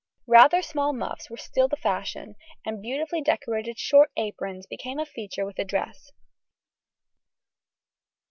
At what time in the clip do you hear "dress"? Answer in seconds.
5.63-6.11